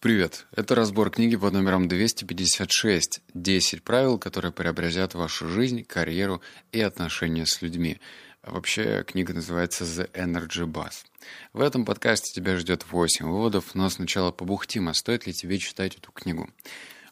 [0.00, 0.46] Привет!
[0.52, 6.40] Это разбор книги под номером 256 «10 правил, которые преобразят вашу жизнь, карьеру
[6.70, 8.00] и отношения с людьми».
[8.44, 11.04] Вообще, книга называется «The Energy Bus».
[11.52, 15.96] В этом подкасте тебя ждет 8 выводов, но сначала побухтим, а стоит ли тебе читать
[15.96, 16.48] эту книгу?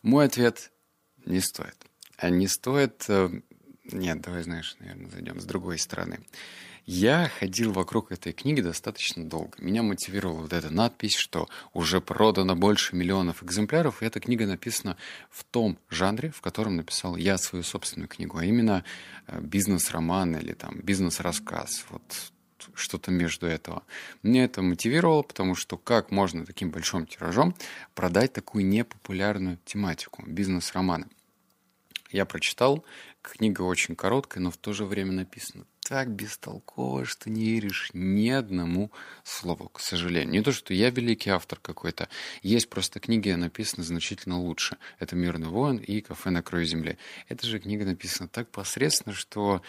[0.02, 0.70] Мой ответ–
[1.26, 1.74] не стоит.
[2.18, 3.04] А не стоит...
[3.08, 3.28] Э,
[3.90, 6.20] нет, давай, знаешь, наверное, зайдем с другой стороны.
[6.88, 9.58] Я ходил вокруг этой книги достаточно долго.
[9.58, 14.96] Меня мотивировала вот эта надпись, что уже продано больше миллионов экземпляров, и эта книга написана
[15.28, 18.84] в том жанре, в котором написал я свою собственную книгу, а именно
[19.26, 21.86] э, бизнес-роман или там бизнес-рассказ.
[21.90, 22.32] Вот
[22.74, 23.82] что-то между этого.
[24.22, 27.56] Мне это мотивировало, потому что как можно таким большим тиражом
[27.96, 31.08] продать такую непопулярную тематику бизнес-романа.
[32.12, 32.84] Я прочитал,
[33.22, 38.28] книга очень короткая, но в то же время написана так бестолково, что не веришь ни
[38.28, 38.90] одному
[39.22, 40.32] слову, к сожалению.
[40.32, 42.08] Не то, что я великий автор какой-то.
[42.42, 44.78] Есть просто книги, написаны значительно лучше.
[44.98, 46.98] Это «Мирный воин» и «Кафе на краю земли».
[47.28, 49.62] Эта же книга написана так посредственно, что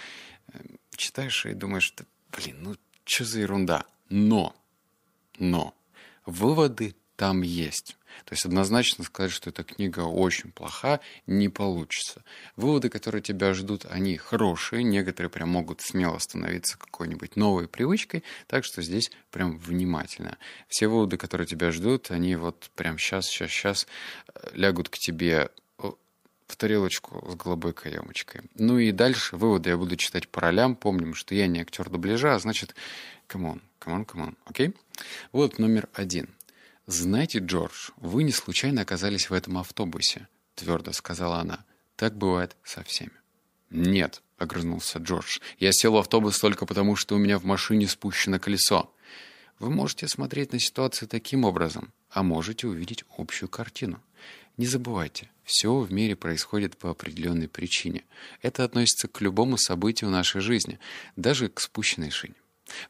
[0.47, 0.59] э,
[0.95, 2.75] читаешь и думаешь, да, блин, ну
[3.05, 3.85] что за ерунда.
[4.09, 4.55] Но,
[5.37, 5.75] но,
[6.25, 7.97] выводы там есть.
[8.25, 12.23] То есть однозначно сказать, что эта книга очень плоха, не получится.
[12.55, 14.83] Выводы, которые тебя ждут, они хорошие.
[14.83, 18.23] Некоторые прям могут смело становиться какой-нибудь новой привычкой.
[18.47, 20.37] Так что здесь прям внимательно.
[20.67, 23.87] Все выводы, которые тебя ждут, они вот прям сейчас, сейчас, сейчас
[24.33, 25.49] э, лягут к тебе
[26.47, 28.41] в тарелочку с голубой каемочкой.
[28.55, 30.75] Ну и дальше выводы я буду читать по ролям.
[30.75, 32.73] Помним, что я не актер дубляжа, а значит,
[33.27, 34.73] come on, come on, come on, окей?
[35.31, 36.29] Вот номер один.
[36.87, 41.65] «Знаете, Джордж, вы не случайно оказались в этом автобусе»,— твердо сказала она.
[41.95, 43.11] «Так бывает со всеми».
[43.69, 48.39] «Нет»,— огрызнулся Джордж,— «я сел в автобус только потому, что у меня в машине спущено
[48.39, 48.91] колесо».
[49.59, 54.01] Вы можете смотреть на ситуацию таким образом, а можете увидеть общую картину.
[54.55, 58.03] Не забывайте, все в мире происходит по определенной причине.
[58.41, 60.79] Это относится к любому событию нашей жизни,
[61.15, 62.35] даже к спущенной шине.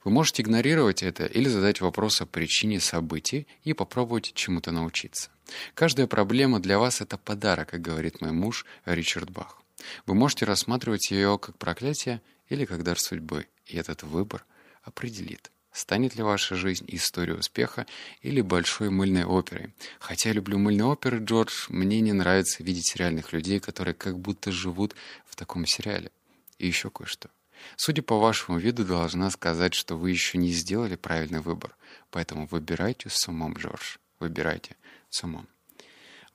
[0.03, 5.29] Вы можете игнорировать это или задать вопрос о причине событий и попробовать чему-то научиться.
[5.73, 9.61] Каждая проблема для вас– это подарок, как говорит мой муж Ричард Бах.
[10.05, 14.45] Вы можете рассматривать ее как проклятие или как дар судьбы, и этот выбор
[14.83, 17.85] определит, станет ли ваша жизнь историей успеха
[18.21, 19.73] или большой мыльной оперой.
[19.99, 24.51] Хотя я люблю мыльные оперы, Джордж, мне не нравится видеть реальных людей, которые как будто
[24.51, 24.95] живут
[25.25, 26.11] в таком сериале.
[26.57, 27.29] И еще кое-что.
[27.75, 31.75] Судя по вашему виду, должна сказать, что вы еще не сделали правильный выбор.
[32.11, 33.97] Поэтому выбирайте с умом, Джордж.
[34.19, 34.75] Выбирайте
[35.09, 35.47] с умом.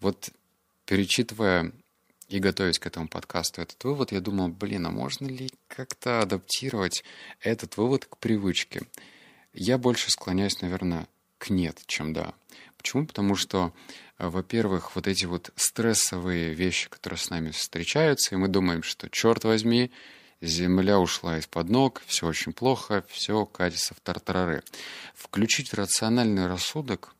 [0.00, 0.30] Вот
[0.84, 1.72] перечитывая
[2.28, 7.04] и готовясь к этому подкасту этот вывод, я думал, блин, а можно ли как-то адаптировать
[7.40, 8.82] этот вывод к привычке?
[9.52, 11.06] Я больше склоняюсь, наверное,
[11.38, 12.34] к нет, чем да.
[12.78, 13.06] Почему?
[13.06, 13.72] Потому что,
[14.18, 19.44] во-первых, вот эти вот стрессовые вещи, которые с нами встречаются, и мы думаем, что, черт
[19.44, 19.90] возьми,
[20.42, 24.64] Земля ушла из-под ног, все очень плохо, все катится в тартарары.
[25.14, 27.14] Включить рациональный рассудок,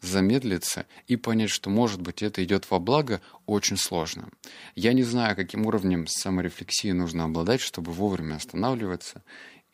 [0.00, 4.30] замедлиться и понять, что, может быть, это идет во благо, очень сложно.
[4.74, 9.22] Я не знаю, каким уровнем саморефлексии нужно обладать, чтобы вовремя останавливаться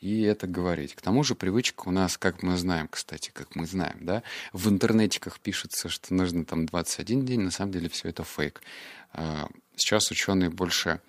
[0.00, 0.96] и это говорить.
[0.96, 4.68] К тому же привычка у нас, как мы знаем, кстати, как мы знаем, да, в
[4.68, 8.62] интернетиках пишется, что нужно там 21 день, на самом деле все это фейк.
[9.12, 11.00] А, сейчас ученые больше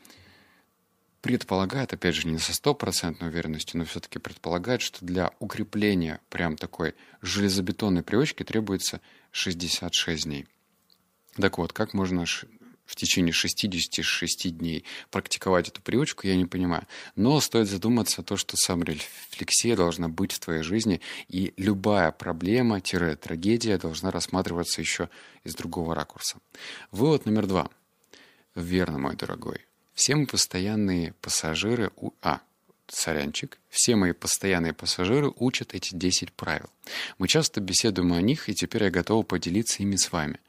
[1.26, 6.94] предполагает, опять же, не со стопроцентной уверенностью, но все-таки предполагает, что для укрепления прям такой
[7.24, 10.46] железобетонной привычки требуется 66 дней.
[11.34, 12.26] Так вот, как можно
[12.86, 16.86] в течение 66 дней практиковать эту привычку, я не понимаю.
[17.16, 23.80] Но стоит задуматься о том, что саморефлексия должна быть в твоей жизни, и любая проблема-трагедия
[23.80, 25.10] должна рассматриваться еще
[25.44, 26.38] из другого ракурса.
[26.92, 27.72] Вывод номер два.
[28.54, 29.66] Верно, мой дорогой.
[29.96, 31.92] Все мы постоянные пассажиры...
[31.96, 32.12] У...
[32.22, 32.42] А,
[32.88, 33.58] сорянчик.
[33.70, 36.70] Все мои постоянные пассажиры учат эти 10 правил.
[37.18, 40.40] Мы часто беседуем о них, и теперь я готова поделиться ими с вами.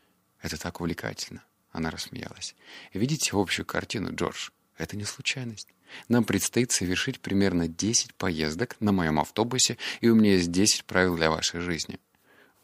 [0.43, 1.45] Это так увлекательно.
[1.71, 2.57] Она рассмеялась.
[2.93, 4.51] Видите общую картину, Джордж?
[4.79, 5.69] Это не случайность.
[6.09, 11.17] Нам предстоит совершить примерно 10 поездок на моем автобусе, и у меня есть 10 правил
[11.17, 12.01] для вашей жизни.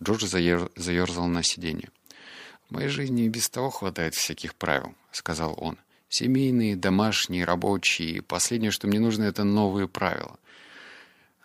[0.03, 0.69] Джордж заер...
[0.75, 1.91] заерзал на сиденье.
[2.69, 5.79] «В моей жизни и без того хватает всяких правил»,— сказал он.
[6.13, 8.21] Семейные, домашние, рабочие.
[8.21, 10.39] Последнее, что мне нужно, это новые правила.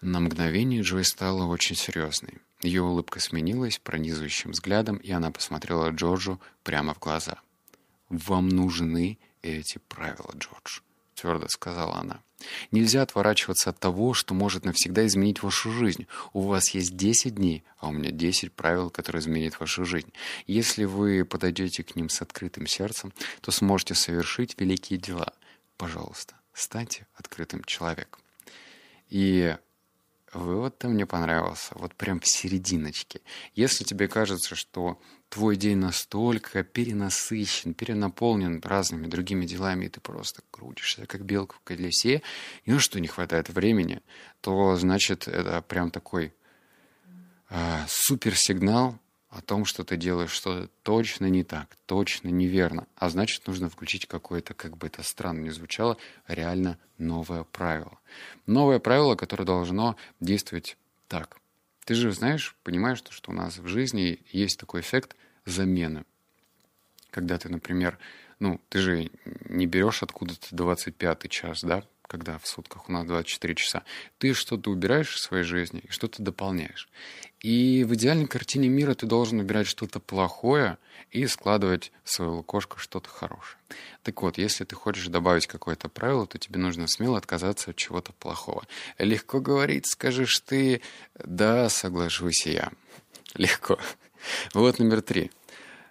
[0.02, 2.40] На мгновение Джой стала очень серьезной.
[2.62, 7.40] Ее улыбка сменилась пронизывающим взглядом, и она посмотрела Джорджу прямо в глаза.
[8.10, 10.82] «Вам нужны эти правила, Джордж»,—
[11.16, 12.22] твердо сказала она.
[12.72, 16.08] Нельзя отворачиваться от того, что может навсегда изменить вашу жизнь.
[16.34, 20.12] У вас есть 10 дней, а у меня 10 правил, которые изменят вашу жизнь.
[20.46, 25.34] Если вы подойдете к ним с открытым сердцем, то сможете совершить великие дела.
[25.78, 28.22] Пожалуйста, станьте открытым человеком.
[29.10, 29.56] И
[30.38, 33.22] вывод-то мне понравился, вот прям в серединочке.
[33.56, 35.00] Если тебе кажется, что
[35.30, 41.62] твой день настолько перенасыщен, перенаполнен разными другими делами, и ты просто крутишься, как белка в
[41.62, 42.22] колесе,
[42.64, 44.02] и ну что не хватает времени,
[44.42, 46.34] то значит это прям такой
[47.50, 49.00] э, суперсигнал
[49.38, 52.88] о том, что ты делаешь что-то точно не так, точно неверно.
[52.96, 55.98] А значит, нужно включить какое-то, как бы это странно ни звучало,
[56.28, 58.00] реально новое правило.
[58.46, 61.38] Новое правило, которое должно действовать так.
[61.86, 66.04] Ты же знаешь, понимаешь, что у нас в жизни есть такой эффект замены.
[67.12, 67.98] Когда ты, например,
[68.40, 69.10] ну, ты же
[69.46, 73.84] не берешь откуда-то 25 час, да, когда в сутках у нас 24 часа,
[74.18, 76.90] ты что-то убираешь в своей жизни и что-то дополняешь.
[77.42, 80.78] И в идеальной картине мира ты должен убирать что-то плохое
[81.12, 83.58] и складывать в свою лукошко что-то хорошее.
[84.04, 88.14] Так вот, если ты хочешь добавить какое-то правило, то тебе нужно смело отказаться от чего-то
[88.14, 88.66] плохого.
[88.98, 90.82] Легко говорить, скажешь ты,
[91.16, 92.72] да, соглашусь я.
[93.36, 93.78] Легко.
[94.54, 95.32] Вот номер три.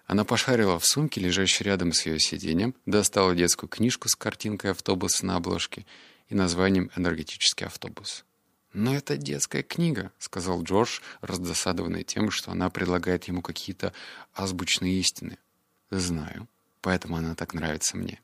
[0.07, 5.25] Она пошарила в сумке, лежащей рядом с ее сиденьем, достала детскую книжку с картинкой автобуса
[5.25, 5.85] на обложке
[6.29, 8.23] и названием «Энергетический автобус».
[8.71, 13.91] «Но это детская книга»,— сказал Джордж, раздосадованный тем, что она предлагает ему какие-то
[14.33, 15.37] азбучные истины.
[15.91, 16.47] «Знаю,
[16.81, 18.21] поэтому она так нравится мне.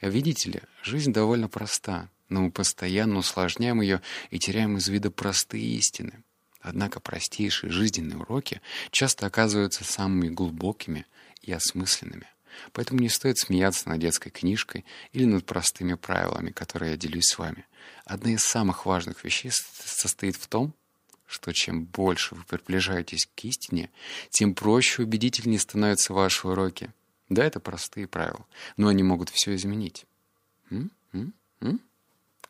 [0.00, 4.00] Видите ли, жизнь довольно проста, но мы постоянно усложняем ее
[4.30, 6.24] и теряем из вида простые истины.
[6.60, 8.60] Однако простейшие жизненные уроки
[8.90, 11.06] часто оказываются самыми глубокими
[11.42, 12.26] и осмысленными.
[12.72, 17.38] Поэтому не стоит смеяться над детской книжкой или над простыми правилами, которые я делюсь с
[17.38, 17.66] вами.
[18.04, 20.74] Одна из самых важных вещей состоит в том,
[21.26, 23.90] что чем больше вы приближаетесь к истине,
[24.30, 26.92] тем проще и убедительнее становятся ваши уроки.
[27.28, 28.44] Да, это простые правила,
[28.76, 30.06] но они могут все изменить.
[30.70, 30.90] М?
[31.12, 31.32] М?
[31.60, 31.80] М?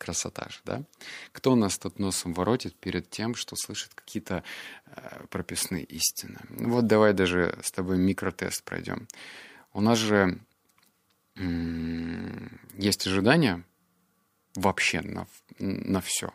[0.00, 0.82] Красота же, да?
[1.30, 4.42] Кто нас тут носом воротит перед тем, что слышит какие-то
[4.86, 6.38] э, прописные истины?
[6.48, 9.06] Вот давай даже с тобой микротест пройдем.
[9.74, 10.38] У нас же
[11.36, 13.62] м- есть ожидания
[14.54, 15.26] вообще на,
[15.58, 16.32] на все.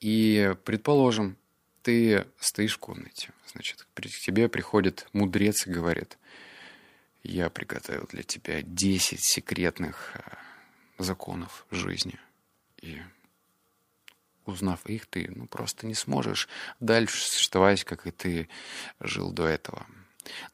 [0.00, 1.36] И, предположим,
[1.82, 6.18] ты стоишь в комнате, значит, к тебе приходит мудрец и говорит,
[7.22, 10.20] я приготовил для тебя 10 секретных э,
[10.98, 12.18] законов жизни–
[12.82, 13.00] и
[14.44, 16.48] узнав их, ты ну, просто не сможешь
[16.80, 18.48] дальше существовать, как и ты
[19.00, 19.86] жил до этого.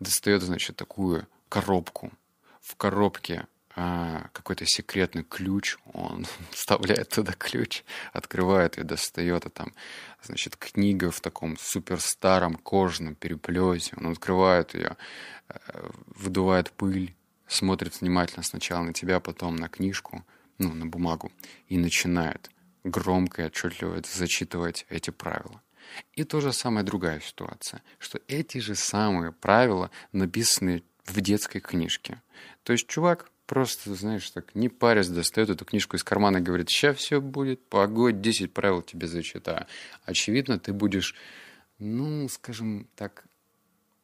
[0.00, 2.12] Достает, значит, такую коробку.
[2.60, 7.82] В коробке а, какой-то секретный ключ, он вставляет туда ключ,
[8.12, 9.72] открывает и достает, а там,
[10.22, 14.96] значит, книга в таком супер старом кожаном переплете, он открывает ее,
[15.48, 17.16] э, выдувает пыль,
[17.48, 20.24] смотрит внимательно сначала на тебя, потом на книжку,
[20.58, 21.32] ну, на бумагу,
[21.68, 22.50] и начинает
[22.84, 25.62] громко и отчетливо зачитывать эти правила.
[26.14, 32.22] И то же самое другая ситуация, что эти же самые правила написаны в детской книжке.
[32.62, 36.70] То есть чувак просто, знаешь, так не парясь, достает эту книжку из кармана и говорит,
[36.70, 39.66] сейчас все будет, погодь, 10 правил тебе зачитаю.
[40.04, 41.14] Очевидно, ты будешь,
[41.78, 43.24] ну, скажем так,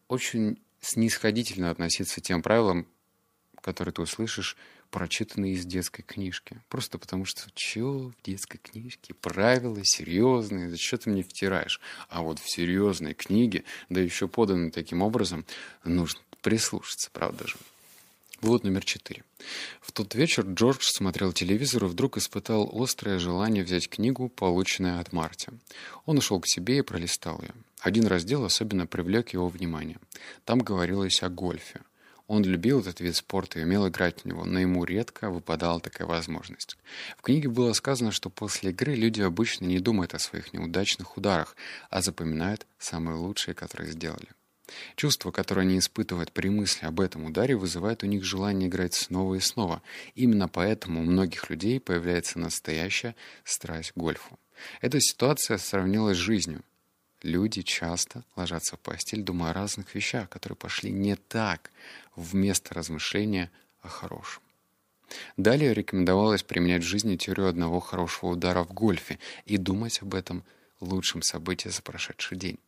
[0.09, 2.87] очень снисходительно относиться к тем правилам,
[3.61, 4.57] которые ты услышишь
[4.91, 6.61] прочитанные из детской книжки.
[6.69, 9.15] Просто потому что, чё в детской книжке?
[9.15, 11.81] Правила серьезные, за что ты мне втираешь?
[12.09, 15.45] А вот в серьезной книге, да еще поданной таким образом,
[15.85, 17.57] нужно прислушаться, правда же?
[18.41, 19.23] Вот номер четыре.
[19.83, 25.13] В тот вечер Джордж смотрел телевизор и вдруг испытал острое желание взять книгу, полученную от
[25.13, 25.49] Марти.
[26.07, 27.53] Он ушел к себе и пролистал ее.
[27.81, 29.99] Один раздел особенно привлек его внимание.
[30.47, 31.81] Там говорилось о гольфе.
[32.31, 36.07] Он любил этот вид спорта и умел играть в него, но ему редко выпадала такая
[36.07, 36.77] возможность.
[37.19, 41.57] В книге было сказано, что после игры люди обычно не думают о своих неудачных ударах,
[41.91, 44.29] а запоминают самые лучшие, которые сделали.
[44.95, 49.35] Чувство, которое они испытывают при мысли об этом ударе, вызывает у них желание играть снова
[49.35, 49.83] и снова.
[50.15, 54.39] Именно поэтому у многих людей появляется настоящая страсть к гольфу.
[54.81, 56.63] Эта ситуация сравнилась с жизнью.
[57.23, 61.71] Люди часто ложатся в постель, думая о разных вещах, которые пошли не так,
[62.17, 63.51] вместо размышления
[63.83, 64.43] о хорошем.
[65.37, 70.45] Далее рекомендовалось применять в жизни теорию одного хорошего удара в гольфе и думать об этом
[70.81, 72.59] лучшем событии за прошедший день.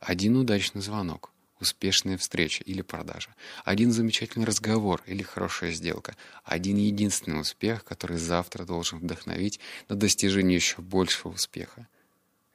[0.00, 1.30] Один удачный звонок,
[1.60, 3.34] успешная встреча или продажа,
[3.64, 10.56] один замечательный разговор или хорошая сделка, один единственный успех, который завтра должен вдохновить на достижение
[10.56, 11.86] еще большего успеха.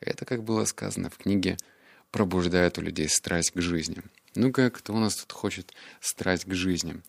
[0.01, 1.58] Это, как было сказано в книге,
[2.12, 4.01] пробуждает у людей страсть к жизни.
[4.36, 7.01] Ну-ка, кто у нас тут хочет страсть к жизни?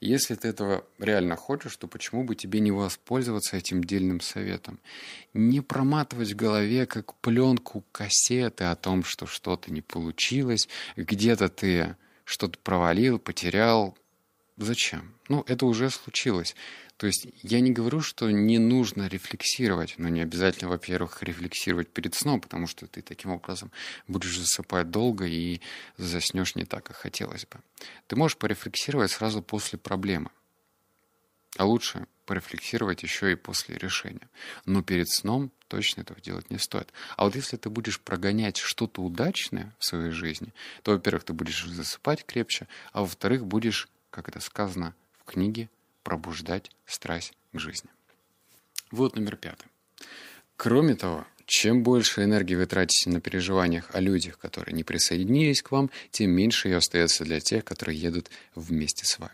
[0.00, 4.78] Если ты этого реально хочешь, то почему бы тебе не воспользоваться этим дельным советом?
[5.34, 11.96] Не проматывать в голове, как пленку кассеты о том, что что-то не получилось, где-то ты
[12.24, 13.96] что-то провалил, потерял.
[14.58, 15.14] Зачем?
[15.28, 16.56] Ну, это уже случилось.
[16.96, 22.16] То есть я не говорю, что не нужно рефлексировать, но не обязательно, во-первых, рефлексировать перед
[22.16, 23.70] сном, потому что ты таким образом
[24.08, 25.60] будешь засыпать долго и
[25.96, 27.60] заснешь не так, как хотелось бы.
[28.08, 30.30] Ты можешь порефлексировать сразу после проблемы.
[31.56, 34.28] А лучше порефлексировать еще и после решения.
[34.64, 36.92] Но перед сном точно этого делать не стоит.
[37.16, 41.64] А вот если ты будешь прогонять что-то удачное в своей жизни, то, во-первых, ты будешь
[41.64, 45.68] засыпать крепче, а во-вторых, будешь, как это сказано в книге,
[46.02, 47.90] пробуждать страсть к жизни.
[48.90, 49.66] Вот номер пятый.
[50.56, 55.70] Кроме того, чем больше энергии вы тратите на переживаниях о людях, которые не присоединились к
[55.70, 59.32] вам, тем меньше ее остается для тех, которые едут вместе с вами.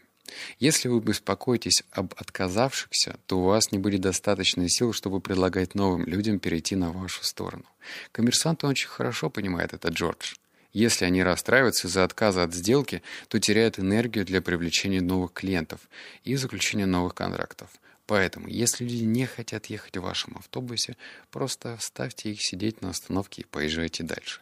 [0.59, 6.07] Если вы беспокоитесь об отказавшихся, то у вас не будет достаточно сил, чтобы предлагать новым
[6.07, 7.65] людям перейти на вашу сторону.
[8.13, 10.35] Коммерсант очень хорошо понимает это, Джордж.
[10.75, 15.89] Если они расстраиваются из-за отказа от сделки, то теряют энергию для привлечения новых клиентов
[16.25, 17.71] и заключения новых контрактов.
[18.07, 20.97] Поэтому, если люди не хотят ехать в вашем автобусе,
[21.31, 24.41] просто ставьте их сидеть на остановке и поезжайте дальше.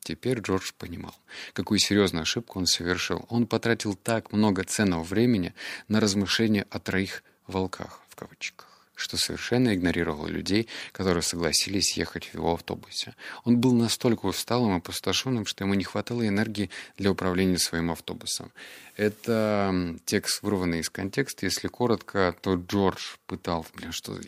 [0.00, 1.14] Теперь Джордж понимал,
[1.52, 3.26] какую серьезную ошибку он совершил.
[3.28, 5.54] Он потратил так много ценного времени
[5.88, 12.34] на размышления о троих волках, в кавычках что совершенно игнорировал людей, которые согласились ехать в
[12.34, 13.14] его автобусе.
[13.44, 18.52] Он был настолько усталым и опустошенным, что ему не хватало энергии для управления своим автобусом.
[18.96, 21.46] Это текст, вырванный из контекста.
[21.46, 23.70] Если коротко, то Джордж пытался...
[23.74, 24.22] Блин, что за...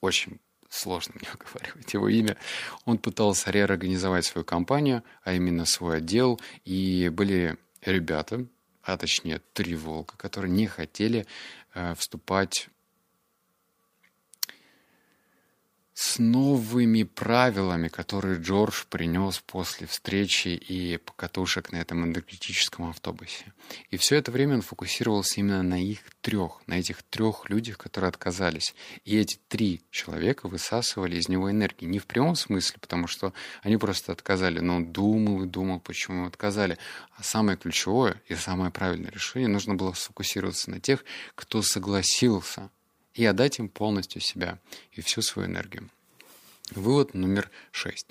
[0.00, 0.40] Очень
[0.72, 2.36] сложно мне выговаривать его имя.
[2.84, 8.46] Он пытался реорганизовать свою компанию, а именно свой отдел, и были ребята,
[8.82, 11.26] а точнее три волка, которые не хотели
[11.74, 12.68] э, вступать
[15.94, 23.52] с новыми правилами, которые Джордж принес после встречи и покатушек на этом энергетическом автобусе.
[23.90, 28.08] И все это время он фокусировался именно на их трех, на этих трех людях, которые
[28.08, 28.74] отказались.
[29.04, 31.90] И эти три человека высасывали из него энергию.
[31.90, 36.26] Не в прямом смысле, потому что они просто отказали, но он думал и думал, почему
[36.26, 36.78] отказали.
[37.16, 42.70] А самое ключевое и самое правильное решение нужно было сфокусироваться на тех, кто согласился
[43.14, 44.58] и отдать им полностью себя
[44.92, 45.90] и всю свою энергию.
[46.70, 48.06] Вывод номер шесть.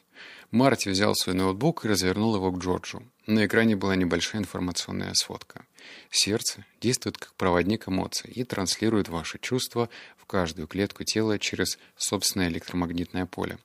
[0.52, 3.04] Марти взял свой ноутбук и развернул его к Джорджу.
[3.26, 5.66] На экране была небольшая информационная сводка.
[6.10, 12.50] Сердце действует как проводник эмоций и транслирует ваши чувства в каждую клетку тела через собственное
[12.50, 13.58] электромагнитное поле.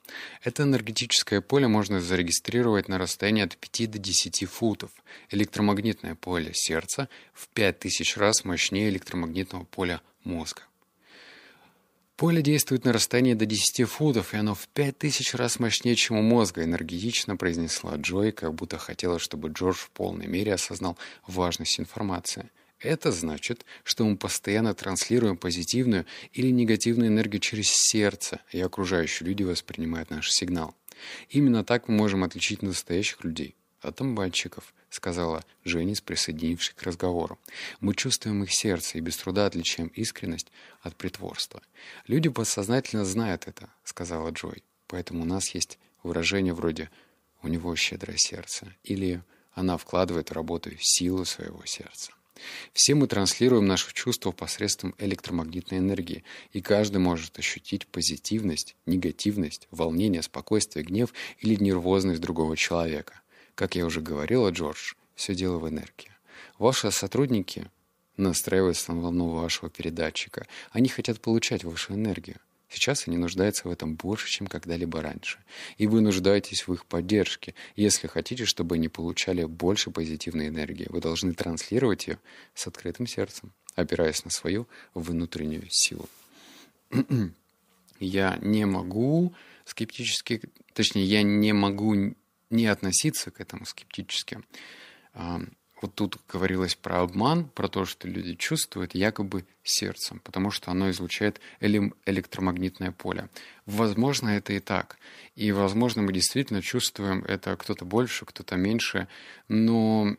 [0.43, 4.93] Это энергетическое поле можно зарегистрировать на расстоянии от 5 до 10 футов.
[5.31, 10.63] Электромагнитное поле сердца в 5000 раз мощнее электромагнитного поля мозга.
[12.17, 16.23] Поле действует на расстоянии до 10 футов, и оно в 5000 раз мощнее, чем у
[16.23, 20.97] мозга, энергетично произнесла Джой, как будто хотела, чтобы Джордж в полной мере осознал
[21.27, 22.49] важность информации.
[22.81, 29.43] Это значит, что мы постоянно транслируем позитивную или негативную энергию через сердце, и окружающие люди
[29.43, 30.75] воспринимают наш сигнал.
[31.29, 37.39] Именно так мы можем отличить настоящих людей от амбанщиков, сказала Женис, присоединившись к разговору.
[37.81, 40.51] Мы чувствуем их сердце и без труда отличаем искренность
[40.81, 41.63] от притворства.
[42.07, 44.63] Люди подсознательно знают это, сказала Джой.
[44.89, 46.91] Поэтому у нас есть выражение вроде
[47.43, 52.13] «у него щедрое сердце» или «она вкладывает в работу силу своего сердца».
[52.73, 60.23] Все мы транслируем наши чувства посредством электромагнитной энергии, и каждый может ощутить позитивность, негативность, волнение,
[60.23, 63.21] спокойствие, гнев или нервозность другого человека.
[63.57, 66.13] Как я уже говорила, Джордж, все дело в энергии.
[66.59, 67.71] Ваши сотрудники
[68.19, 70.47] настраиваются на волну вашего передатчика.
[70.73, 72.37] Они хотят получать вашу энергию.
[72.69, 75.39] Сейчас они нуждаются в этом больше, чем когда-либо раньше.
[75.79, 77.55] И вы нуждаетесь в их поддержке.
[77.77, 82.19] Если хотите, чтобы они получали больше позитивной энергии, вы должны транслировать ее
[82.55, 86.07] с открытым сердцем, опираясь на свою внутреннюю силу.
[88.01, 89.35] я не могу
[89.65, 90.43] скептически,
[90.75, 92.15] точнее, я не могу
[92.51, 94.41] не относиться к этому скептически.
[95.83, 100.91] Вот тут говорилось про обман, про то, что люди чувствуют якобы сердцем, потому что оно
[100.91, 103.29] излучает электромагнитное поле.
[103.67, 104.97] Возможно, это и так.
[105.35, 109.07] И, возможно, мы действительно чувствуем это кто-то больше, кто-то меньше,
[109.49, 110.17] но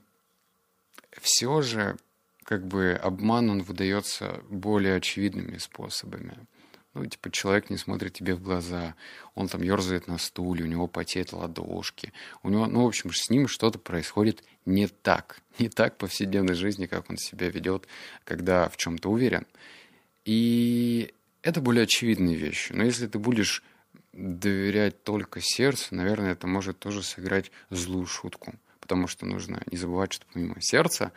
[1.19, 1.97] все же
[2.43, 6.37] как бы обман, он выдается более очевидными способами.
[6.97, 8.95] Ну, типа, человек не смотрит тебе в глаза,
[9.35, 12.11] он там ерзает на стуле, у него потеют ладошки.
[12.41, 15.39] У него, ну, в общем, с ним что-то происходит не так.
[15.59, 17.87] Не так в повседневной жизни, как он себя ведет,
[18.23, 19.45] когда в чем-то уверен.
[20.25, 22.73] И это более очевидные вещи.
[22.73, 23.63] Но если ты будешь
[24.13, 28.53] доверять только сердцу, наверное, это может тоже сыграть злую шутку.
[28.79, 31.11] Потому что нужно не забывать, что помимо сердца,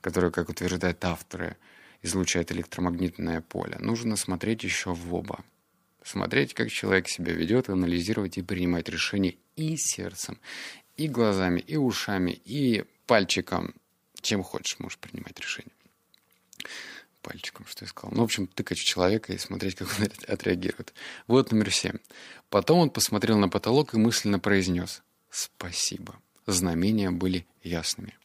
[0.00, 1.56] которое, как утверждают авторы,
[2.02, 5.44] излучает электромагнитное поле, нужно смотреть еще в оба.
[6.02, 10.38] Смотреть, как человек себя ведет, анализировать и принимать решения и сердцем,
[10.96, 13.74] и глазами, и ушами, и пальчиком.
[14.20, 15.72] Чем хочешь, можешь принимать решение.
[17.22, 18.12] Пальчиком, что я сказал.
[18.14, 20.94] Ну, в общем, тыкать в человека и смотреть, как он отреагирует.
[21.26, 21.98] Вот номер семь.
[22.50, 26.20] Потом он посмотрел на потолок и мысленно произнес «Спасибо».
[26.46, 28.16] Знамения были ясными.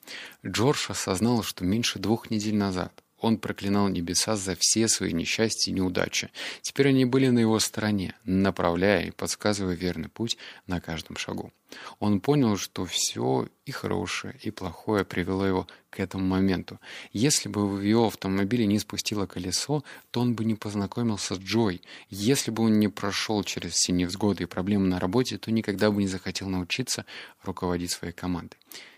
[0.45, 5.75] Джордж осознал, что меньше двух недель назад он проклинал небеса за все свои несчастья и
[5.75, 6.29] неудачи.
[6.61, 11.53] Теперь они были на его стороне, направляя и подсказывая верный путь на каждом шагу.
[11.99, 16.79] Он понял, что все и хорошее, и плохое привело его к этому моменту.
[17.13, 21.81] Если бы в его автомобиле не спустило колесо, то он бы не познакомился с Джой.
[22.09, 26.01] Если бы он не прошел через все невзгоды и проблемы на работе, то никогда бы
[26.01, 27.05] не захотел научиться
[27.43, 28.57] руководить своей командой.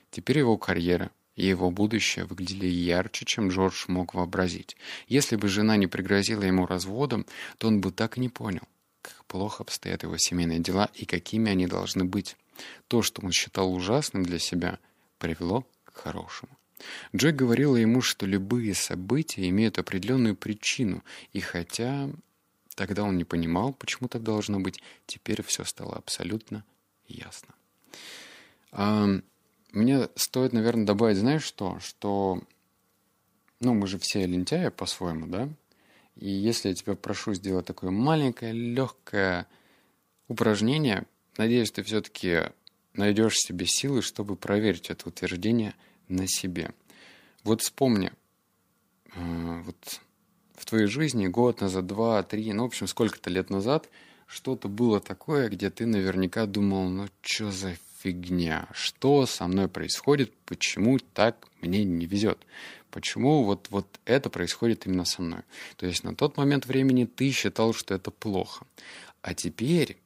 [0.10, 4.78] Теперь его карьера и его будущее выглядели ярче, чем Джордж мог вообразить.
[5.08, 7.26] Если бы жена не пригрозила ему разводом,
[7.58, 8.64] то он бы так и не понял,
[9.02, 12.36] как плохо обстоят его семейные дела и какими они должны быть.
[12.88, 14.80] То, что он считал ужасным для себя,
[15.18, 16.56] привело к хорошему.
[17.16, 22.10] Джой говорила ему, что любые события имеют определенную причину, и хотя
[22.76, 26.64] тогда он не понимал, почему так должно быть, теперь все стало абсолютно
[27.08, 27.54] ясно.
[29.74, 31.80] Мне стоит, наверное, добавить, знаешь что?
[31.80, 32.42] Что,
[33.60, 35.50] ну, мы же все лентяи по-своему, да?
[36.16, 39.48] И если я тебя прошу сделать такое маленькое, легкое
[40.28, 42.52] упражнение, надеюсь, ты все-таки
[42.94, 45.74] найдешь себе силы, чтобы проверить это утверждение
[46.08, 46.72] на себе.
[47.44, 48.12] Вот вспомни,
[49.16, 50.02] э, вот
[50.54, 53.90] в твоей жизни год назад, два, три, ну, в общем, сколько-то лет назад
[54.28, 58.68] что-то было такое, где ты наверняка думал, ну, что за фигня?
[58.74, 60.34] Что со мной происходит?
[60.46, 62.40] Почему так мне не везет?
[62.92, 65.42] Почему вот, вот это происходит именно со мной?
[65.78, 68.66] То есть на тот момент времени ты считал, что это плохо.
[69.22, 69.98] А теперь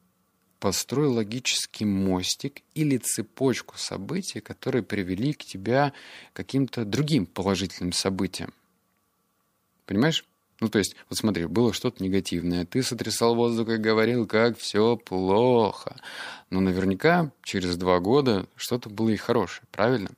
[0.59, 5.93] построй логический мостик или цепочку событий, которые привели к тебя
[6.33, 8.53] каким-то другим положительным событиям.
[9.85, 10.25] Понимаешь?
[10.59, 12.65] Ну, то есть, вот смотри, было что-то негативное.
[12.65, 15.95] Ты сотрясал воздух и говорил, как все плохо.
[16.49, 20.09] Но наверняка через два года что-то было и хорошее, правильно?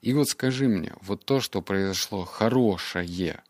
[0.00, 3.42] И вот скажи мне, вот то, что произошло хорошее,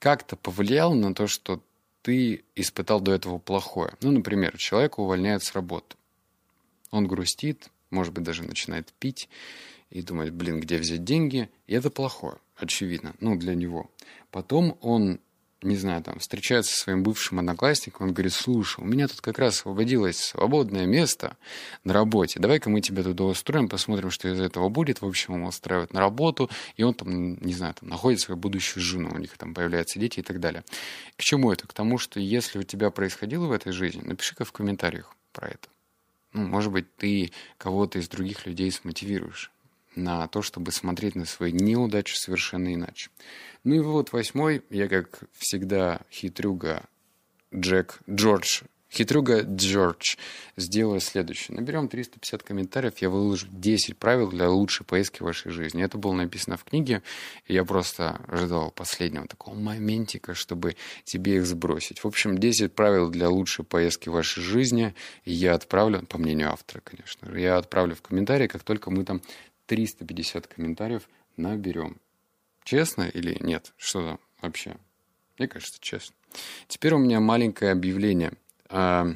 [0.00, 1.62] как-то повлияло на то, что
[2.02, 3.94] ты испытал до этого плохое?
[4.02, 5.96] Ну, например, человека увольняют с работы.
[6.90, 9.28] Он грустит, может быть, даже начинает пить
[9.90, 11.48] и думает, блин, где взять деньги?
[11.68, 13.90] И это плохое, очевидно, ну, для него.
[14.30, 15.20] Потом он
[15.64, 19.38] не знаю, там, встречается со своим бывшим одноклассником, он говорит, слушай, у меня тут как
[19.38, 21.36] раз освободилось свободное место
[21.84, 25.00] на работе, давай-ка мы тебя туда устроим, посмотрим, что из этого будет.
[25.00, 28.82] В общем, он устраивает на работу, и он там, не знаю, там, находит свою будущую
[28.82, 30.64] жену, у них там появляются дети и так далее.
[31.16, 31.66] К чему это?
[31.66, 35.68] К тому, что если у тебя происходило в этой жизни, напиши-ка в комментариях про это.
[36.32, 39.53] Ну, может быть, ты кого-то из других людей смотивируешь
[39.96, 43.10] на то, чтобы смотреть на свои неудачи совершенно иначе.
[43.64, 46.84] Ну и вот восьмой, я как всегда хитрюга
[47.54, 48.62] Джек, Джордж,
[48.94, 50.16] хитрюга Джордж,
[50.56, 51.56] сделаю следующее.
[51.56, 55.82] Наберем 350 комментариев, я выложу 10 правил для лучшей поездки в вашей жизни.
[55.82, 57.02] Это было написано в книге,
[57.46, 62.04] и я просто ожидал последнего такого моментика, чтобы тебе их сбросить.
[62.04, 66.80] В общем, 10 правил для лучшей поездки в вашей жизни я отправлю, по мнению автора,
[66.84, 69.22] конечно же, я отправлю в комментарии, как только мы там
[69.66, 72.00] 350 комментариев наберем.
[72.64, 73.72] Честно или нет?
[73.76, 74.76] Что там вообще?
[75.38, 76.14] Мне кажется, честно.
[76.68, 78.32] Теперь у меня маленькое объявление.
[78.68, 79.06] А,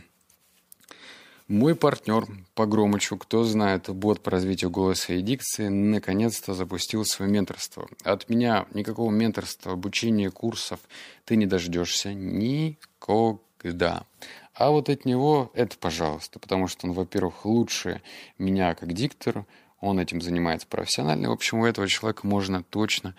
[1.49, 7.31] мой партнер по Громычу, кто знает, бот по развитию голоса и дикции, наконец-то запустил свое
[7.31, 7.89] менторство.
[8.05, 10.81] От меня никакого менторства, обучения, курсов
[11.25, 14.05] ты не дождешься никогда.
[14.53, 18.03] А вот от него это пожалуйста, потому что он, во-первых, лучше
[18.37, 19.47] меня как диктор,
[19.81, 21.31] он этим занимается профессионально.
[21.31, 23.14] В общем, у этого человека можно точно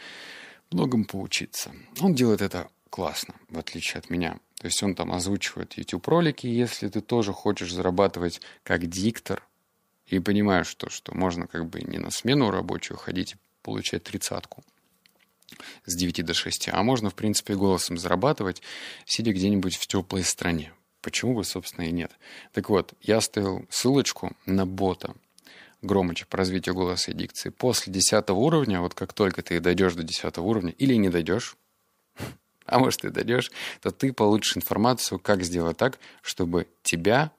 [0.72, 1.72] многому поучиться.
[2.00, 4.40] Он делает это классно, в отличие от меня.
[4.60, 9.46] То есть он там озвучивает YouTube-ролики, если ты тоже хочешь зарабатывать как диктор,
[10.08, 14.64] и понимаешь, что, что можно как бы не на смену рабочую ходить и получать тридцатку,
[15.86, 16.70] с 9 до 6.
[16.70, 18.62] А можно, в принципе, голосом зарабатывать,
[19.06, 20.74] сидя где-нибудь в теплой стране.
[21.02, 22.12] Почему бы, собственно, и нет.
[22.54, 25.16] Так вот, я оставил ссылочку на бота
[25.82, 27.50] Громыча по развитию голоса и дикции.
[27.50, 31.56] После 10 уровня, вот как только ты дойдешь до 10 уровня, или не дойдешь,
[32.66, 37.32] а может и дойдешь, то ты получишь информацию, как сделать так, чтобы тебя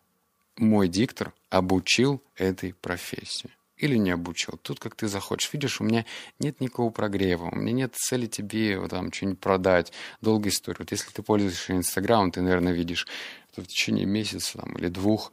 [0.57, 3.51] мой диктор обучил этой профессии
[3.81, 4.59] или не обучил.
[4.63, 5.53] Тут как ты захочешь.
[5.53, 6.05] Видишь, у меня
[6.39, 9.93] нет никакого прогрева, у меня нет цели тебе вот, там что-нибудь продать.
[10.21, 10.77] Долгая история.
[10.81, 13.07] Вот если ты пользуешься Инстаграмом, ты, наверное, видишь,
[13.53, 15.33] что в течение месяца там, или двух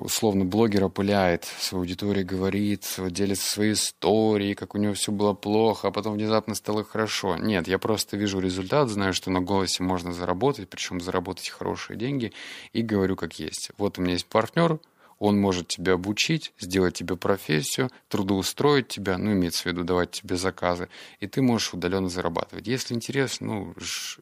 [0.00, 5.88] условно блогер опыляет, свою аудиторию говорит, делится своей историей, как у него все было плохо,
[5.88, 7.36] а потом внезапно стало хорошо.
[7.36, 12.32] Нет, я просто вижу результат, знаю, что на голосе можно заработать, причем заработать хорошие деньги,
[12.72, 13.70] и говорю как есть.
[13.78, 14.78] Вот у меня есть партнер,
[15.18, 20.36] он может тебя обучить, сделать тебе профессию, трудоустроить тебя, ну, имеется в виду давать тебе
[20.36, 20.88] заказы,
[21.20, 22.66] и ты можешь удаленно зарабатывать.
[22.66, 24.18] Если интересно, ну, ж,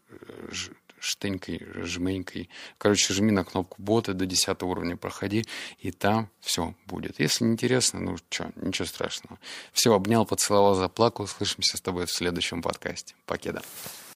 [0.51, 0.69] ж,
[1.01, 2.49] штенькой, жменькой.
[2.79, 5.47] Короче, жми на кнопку бота до 10 уровня, проходи,
[5.79, 7.19] и там все будет.
[7.19, 9.39] Если не интересно, ну что, ничего страшного.
[9.73, 11.27] Все, обнял, поцеловал, заплакал.
[11.27, 13.15] Слышимся с тобой в следующем подкасте.
[13.27, 13.63] Покеда.